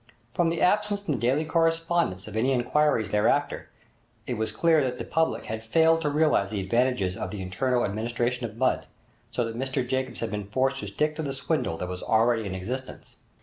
From 0.33 0.49
the 0.49 0.63
absence 0.63 1.07
in 1.07 1.13
the 1.13 1.19
daily 1.19 1.45
correspondence 1.45 2.27
of 2.27 2.35
any 2.35 2.53
inquiries 2.53 3.11
thereafter, 3.11 3.69
it 4.25 4.33
was 4.33 4.51
clear 4.51 4.83
that 4.83 4.97
the 4.97 5.03
public 5.03 5.45
had 5.45 5.63
failed 5.63 6.01
to 6.01 6.09
realize 6.09 6.49
the 6.49 6.59
advantages 6.59 7.15
of 7.15 7.29
the 7.29 7.39
internal 7.43 7.85
administration 7.85 8.49
of 8.49 8.57
mud, 8.57 8.87
so 9.29 9.45
that 9.45 9.55
Mr 9.55 9.87
Jacobs 9.87 10.21
had 10.21 10.31
been 10.31 10.47
forced 10.47 10.79
to 10.79 10.87
stick 10.87 11.15
to 11.17 11.21
the 11.21 11.35
swindle 11.35 11.77
that 11.77 11.87
was 11.87 12.01
already 12.01 12.47
in 12.47 12.55
existence. 12.55 13.17